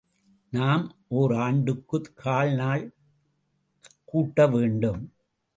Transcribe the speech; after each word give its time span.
நாம் 0.51 0.95
ஓர் 1.07 1.31
ஆண்டுக்குக் 1.31 2.13
கால்நாள் 2.13 2.93
கூட்டவேண்டும். 4.13 5.13